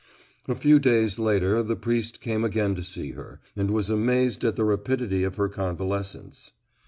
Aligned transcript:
A 0.47 0.55
few 0.55 0.79
days 0.79 1.19
later 1.19 1.61
the 1.61 1.75
priest 1.75 2.21
came 2.21 2.43
again 2.43 2.73
to 2.73 2.81
see 2.81 3.11
her 3.11 3.39
and 3.55 3.69
was 3.69 3.91
amazed 3.91 4.43
at 4.43 4.55
the 4.55 4.65
rapidity 4.65 5.23
of 5.23 5.35
her 5.35 5.47
convalescence. 5.47 6.53